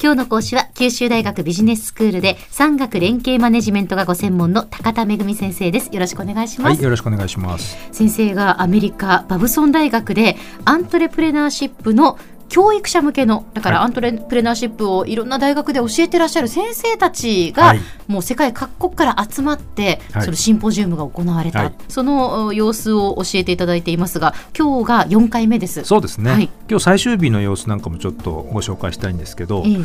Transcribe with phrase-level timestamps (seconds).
[0.00, 5.90] 今日の講師は九州大学ビジネススクールで産学連携マネジメントがご専門の高田恵先生です。
[5.92, 7.76] よろしくお願いします、はい、よろしくお願いします。
[7.90, 12.16] 先生がアメリカバブソン大学でアントレプレナーシップの
[12.52, 13.86] 教育者向けのだからはい。
[13.86, 17.80] アントレプレナーシップをいろんな大学で教えてらっしゃる先生たちが、はい。
[18.06, 20.22] もう世界各国から集まって、はい。
[20.24, 21.74] そのシンポジウムが行われた、はい。
[21.88, 25.82] そのお様子を教えていただいていますが今日が4回目です。
[25.84, 26.50] そうですね、はい。
[26.68, 29.76] 今日最終日の様子なんかもちょっとご紹介したいんですけど、ええ。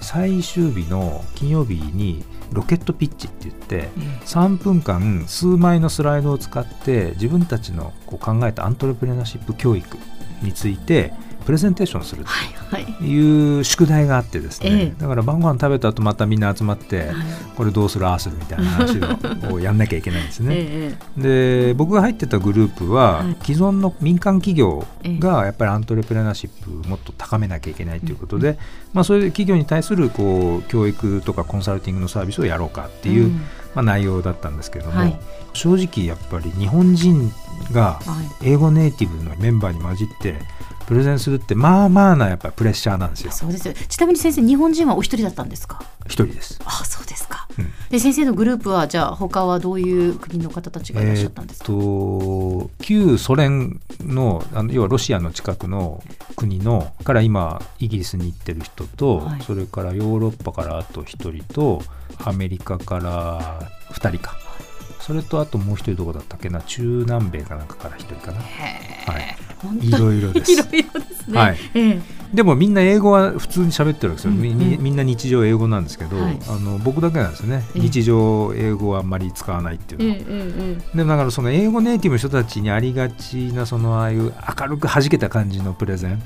[0.00, 2.22] 最終日の金曜日に
[2.52, 3.88] ロケットピッチって言って、
[4.26, 9.98] 3分間数枚のスライドを使って自分たちのこう考えたアントレプレナーシップ教育
[10.42, 11.12] について
[11.44, 12.92] プレゼンテーションするはいはい。
[12.94, 15.00] という宿題があってですね、ええ。
[15.00, 17.14] だから晩ご飯食べた後またみんな集まって、はい。
[17.56, 18.06] これどうする？
[18.06, 18.98] ああするみたいな話
[19.50, 20.54] ををやんなきゃいけないんですね。
[20.56, 23.36] ええで僕が入ってたグループは、はい。
[23.44, 28.58] 既存の民間企業がやっぱりアントレプレナーシップをもっと高めなきゃいけないということで、
[28.92, 33.40] まあ、そういう企業に対するこう教育とかコンサルティングのサービスをやろうかっていう、うん。
[33.74, 35.18] まあ、内容だったんですけども、はい。
[35.52, 37.32] 正直やっぱり日本人
[37.72, 38.50] がはい。
[38.50, 40.40] 英語ネイティブのメンバーに混じって
[40.86, 43.32] プレゼンするってまあまあなやっぱりプレッシャーなんですよ。
[43.32, 43.74] そうですよ。
[43.74, 45.82] ちなみに先生日本人はお一人だったんですか？
[46.06, 46.60] 一人です。
[46.64, 47.72] あそうですか、うん。
[47.90, 56.02] で先生のグループはじゃあ他はどういう国の方たちがいらっしゃえったんですか、と旧ソ連のあの要はロシアの近くの
[56.36, 59.42] 国のから今イギリスに行ってる人と、はい。
[59.42, 61.82] それからヨーロッパからあと1人と
[62.24, 63.60] アメリカから
[63.92, 64.36] 2人か。
[65.00, 66.62] それとあともう1人どこだったっけな？
[66.62, 68.44] 中南米かなんかから1人かな、は
[69.18, 69.36] い、
[69.80, 70.52] いろいろです。
[70.52, 71.56] いろいろですね、はい。
[71.74, 72.00] ええ。
[72.34, 74.82] でもみんな英語は普通に喋ってるわけですよ、みうんうん。
[74.82, 76.38] みんな日常英語なんですけど、はい。
[76.48, 77.80] あの僕だけなんですよね、ええ。
[77.80, 80.80] 日常英語はあんまり使わないっていうのは。
[80.94, 86.22] でもだからその英語ネイティブの人たちにありがちなそのああいう明るく弾けた感じのプレゼン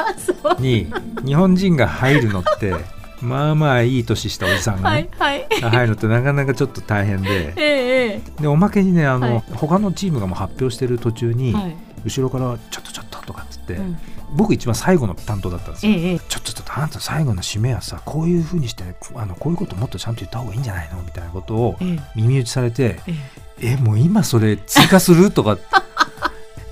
[0.58, 0.86] に
[1.24, 2.74] 日本人が入るのって
[3.22, 5.46] まあまあいい年したおじさんがはねい、はい。
[5.60, 7.54] が入るのってなかなかちょっと大変で。
[7.56, 9.44] えええでおまけにねあの、はい。
[9.54, 11.76] 他のチームがもう発表してる途中に、えはい。
[12.04, 13.98] 後ろから「ちょっとちょっと」とかっつって、うん。
[14.34, 15.92] 僕一番最後の担当だったんですよ。
[15.94, 18.82] えちょっとちょっとあなた最後の締めはさこういうふうにして
[19.14, 21.02] あのこういうこともっとちゃんと言った方がいいんじゃないの？
[21.02, 22.00] みたいなことをええ。
[22.16, 23.14] 耳打ちされてえ
[23.60, 23.72] え。
[23.74, 25.30] えもう今それ追加する？
[25.30, 25.58] とか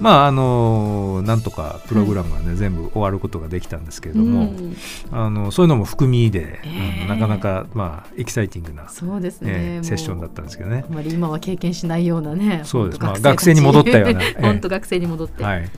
[0.01, 4.77] まああのなんとかプログラムがね、全部終わることができたんですけれども、うん。
[5.13, 6.61] あのそういうのも含みで、
[7.09, 10.85] なかなかまあエキサイティングな、そうですね、セッションだったんですけどね。
[10.91, 10.93] あ。
[10.93, 13.01] まり今は経験しないようなねそうです。
[13.01, 14.43] まあ学生に戻ったような ええ。
[14.43, 15.69] 本当学生に戻って、はい、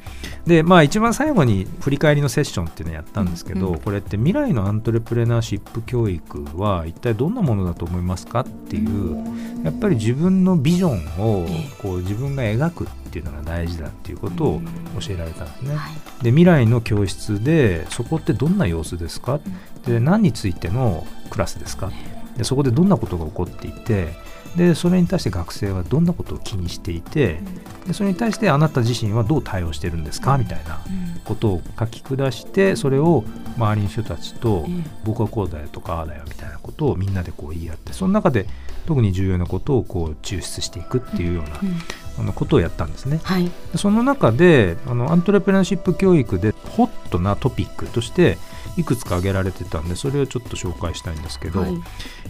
[0.47, 9.17] でまあ一番最後に振り返りのセッションっていうのをやったんですけど、これって未来のアントレプレナーシップ教育は一体どんなものだと思いますかっていう
[9.65, 11.63] やっぱり自分のビジョンをえ。
[11.83, 14.63] こう自分が描くっていうのが大事だっていうことを
[15.01, 15.75] 教えられたんですね。
[15.75, 15.93] はい。
[16.25, 19.41] で未来の教室でそこってどんな様子ですか？
[19.87, 21.91] で何についてのクラスですか？
[22.37, 24.15] でそこでどんなことが起こっていて？
[24.57, 27.41] でそれに対して学生はどんなことを気にしていて？
[27.87, 30.37] でそれに対してあなた自身はどう対応してるんですか？
[30.37, 30.81] みたいな
[31.25, 33.25] ことを書き下してそれを
[33.57, 38.47] 周りの人たちとええ僕はこうだよとかああだよみたいなことをみんなでこう言い合ってその中で
[38.87, 41.79] 特に重要なことをこう抽出していくっていうようなうん
[42.19, 43.21] あのことをやったんですね。
[43.23, 48.39] はいでその中であのアントレプレナーシップ教育でホットなトピックとして
[48.77, 51.75] いくつか挙げられてたんでそれをちょっと紹介したいんですけど、はい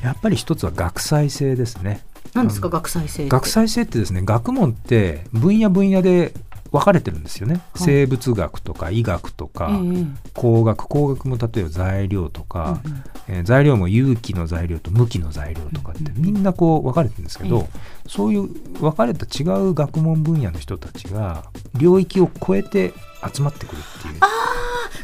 [0.03, 2.03] やっぱり一つは学際性ですね。
[2.35, 3.31] 何ですか学際性って？
[3.31, 6.33] 学際性ってですね学問って分野分野で
[6.73, 7.63] 分かれてるんですよね、はい。
[7.75, 13.05] 生物学とか医学とか、ええ工学工学も例えば材料とか、うんうん。
[13.29, 17.67] えー材料も有機の材料と無機の材料とかってみんなこう分かれてるんですけど、うん
[18.09, 18.49] そういう
[18.81, 21.45] 分かれた違う学問分野の人たちが
[21.77, 22.93] 領域を超えて
[23.33, 24.15] 集まってくるっていう。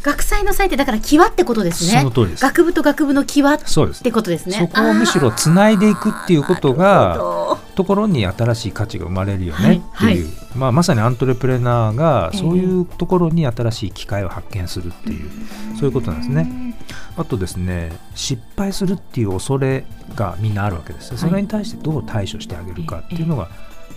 [0.02, 2.00] 学際の際ってだから際ってことですね。
[2.00, 2.42] その通りです。
[2.42, 3.58] 学部と学部の際っ
[4.02, 4.58] てことですね。
[4.58, 15.30] そこをむしろつないでいくっていうことがところに新しい価値が生まれるよねっていう、まあ、まさにアントレプレナーがそういうところに新しい機会を発見するっていう、
[15.78, 16.74] そういうことなんですね。
[17.16, 19.84] あとですね失敗するっていう恐れ
[20.16, 23.48] がみんなあるわけです、それに対してどう対処してあげるかっていうのが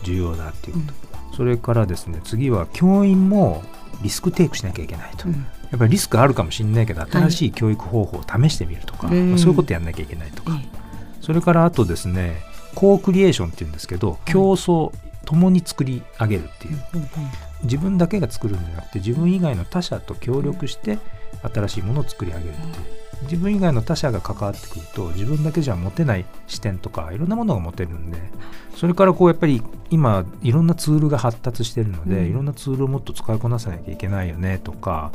[0.04, 0.94] 重要だっていうこ
[1.32, 3.64] と、それからですね次は教員も
[4.04, 5.34] リスクテイクしなきゃいけないと、うん。
[5.34, 5.40] や
[5.78, 9.32] っぱりリスクあるかもしれないけど新しい教育方法を試してみるとか、うん。
[9.32, 10.70] まあそういうことやんなきゃいけないとか、え。
[11.22, 14.94] それからあとですねコークリエーションっていうんですけど競争、
[15.26, 16.80] 共に作り上げるっていう。
[17.64, 20.98] 自分だけが作るんじゃなくて自分以外の他者と協力して
[21.44, 28.18] 新しいものを作り上げるっていう自分以外の他者が関わってくると自分だけじゃ持てない視点とかいろんなものが持てるんで
[28.76, 32.30] それからこうやっぱり今いろんなツールが発達してるので、うん。
[32.30, 35.12] いろんなツールをもっと使いこなさなきゃいけないよねとか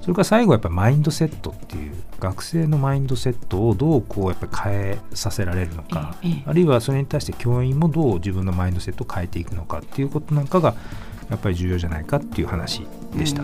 [0.00, 6.16] それから最後はやっぱりマインドセットっていう学生のマインドセットをどうこうやっぱり変えさせられるのか、
[6.46, 10.74] あるいはそれに対して教員もどう自分のマインドセットを変えていくのかっていうことなんかが
[11.30, 13.42] やっぱり重要じゃないかっていう話でした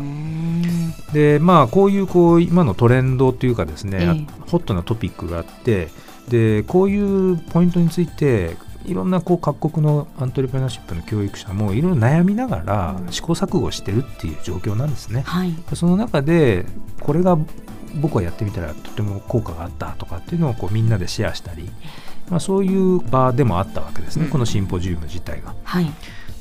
[1.13, 4.27] でまあこういうこう今のトレンドというかですね、ええ。
[4.51, 5.89] ホットなトピックがあって
[6.29, 15.23] でこういうポイントについていろんなこう各国のアントレプレナーシップの教育者もいろいろ悩みながら試行錯誤してるっていう状況なんですね。
[15.23, 15.55] はい。
[15.75, 16.67] その中で
[17.01, 17.39] これが
[17.97, 21.71] 僕はやってみたらとても効果があったとかっていうのをこうみんなでシェアしたり、
[22.29, 24.31] まあ、そういう場でもあったわけですね、うん。
[24.31, 25.55] このシンポジウム自体が。
[25.65, 25.91] はい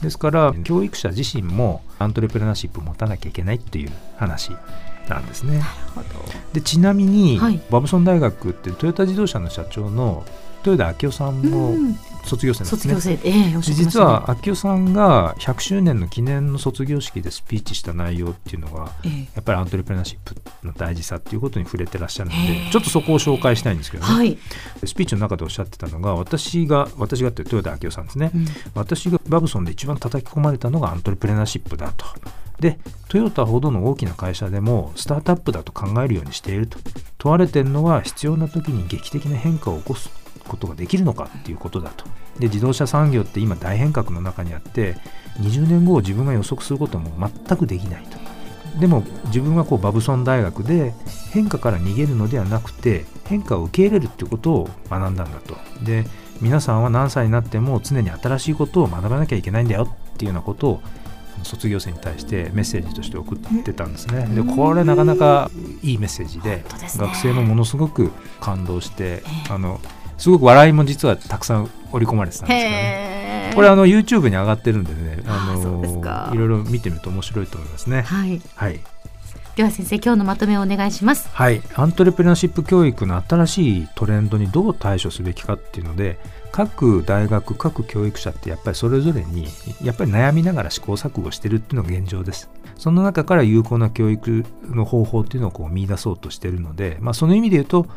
[0.05, 4.51] ですから教育者自身もアントレプレナーシップを持たなきゃいけないっていう話
[5.09, 5.57] なんですね。
[5.57, 6.07] なるほど。
[6.53, 7.59] でちなみに、はい。
[7.69, 10.23] バブソン大学ってトヨタ自動車の社長の
[10.65, 12.93] 豊田昭夫さんもうん卒業生なんですね。
[12.93, 13.99] 卒業生で、ええおっしゃってましたね。
[13.99, 19.19] 実は昭夫さんが100周年の記念の卒業式でスピーチした内容っていうのがええ。
[19.35, 20.35] やっぱりアントレプレナーシップ
[20.65, 24.37] の大事さっていうことに触れてらっしゃるのへでーちょっとそこを紹介したいんですけどね、はい、
[24.85, 28.45] スピーチの中でおっしゃってたのが私が私がって豊田昭夫さんですね、うん。
[28.73, 32.05] 私がバブソンで一番叩き込まれたのがアントレプレナーシップだと。
[32.59, 32.79] で
[33.09, 36.77] トヨタほどの大きな会社でもスタートアップだと考えるようにしていると。
[37.17, 40.09] 問われているのは必要な時に劇的な変化を起こす
[40.47, 42.05] ことができるのかっていうことだと。
[42.39, 44.95] で自動車産業って今大変革の中にあって
[45.39, 47.11] 20年後を自分が予測することも
[47.47, 48.17] 全くできないと。
[48.79, 50.93] でも自分はこうバブソン大学で
[51.31, 55.55] 変化から逃げるのではなくて変化を受け入れるっていうことを学んだんだと。
[55.83, 56.05] で
[56.41, 60.81] 皆さんは何歳になっても常に新しいことを学ばなきゃいけないんだよっていうようなことを
[61.43, 64.27] 卒業生に対してメッセージとして送ってたんですね。
[64.27, 65.49] でこれなかなか
[65.81, 66.65] いいメッセージで
[66.97, 68.11] 学生もものすごく
[68.41, 69.53] 感動してええ。
[69.53, 69.79] あの
[70.17, 73.51] すごく笑いも実はたくさん織り込まれてたんですけどね。
[73.55, 78.01] これあの YouTube に上がってるんでね、あのいろいろ見てみると面白いと思いますね。
[78.01, 78.41] はい。
[78.55, 78.79] はい、
[79.55, 81.29] では先生今日のまとめをお願いします。
[81.31, 86.19] はい、アントレプレナーシップ教育の新しいトレンドにどう対処すべきかっていうので
[86.51, 89.47] 各大学各教育者ってやっぱりそれぞれに
[89.81, 92.49] やっぱり悩みながら試行錯誤してるっていうのが現状です。
[92.77, 97.87] その中から有効な教育の方法っていうのをこう見出そうとしてるので、まあ、その意味で言うと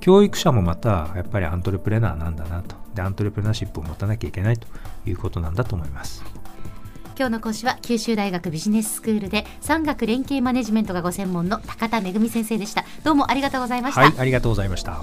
[0.00, 2.76] 教育者もまたやっぱりアントレプレナーなんだなと。
[2.94, 4.66] でアントレプレナーシップを持たなきゃいけないと
[5.06, 6.22] いうことなんだと思います。
[7.18, 12.84] 今日の講師は九州大学ビジネススクールで産学連携マネジメントがご専門の高田恵先生でした。
[13.04, 15.02] どうもありがとうございました、はいありがとうございました